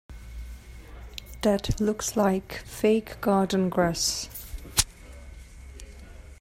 That 1.43 1.79
looks 1.79 2.15
like 2.17 2.53
fake 2.65 3.21
garden 3.21 3.69
grass. 3.69 4.31